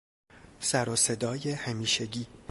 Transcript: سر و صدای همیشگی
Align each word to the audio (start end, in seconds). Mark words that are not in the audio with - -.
سر 0.59 0.89
و 0.89 0.95
صدای 0.95 1.51
همیشگی 1.51 2.27